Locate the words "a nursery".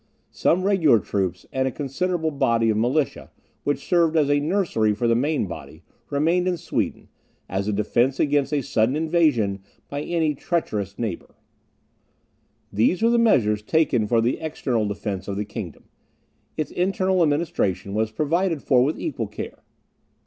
4.31-4.95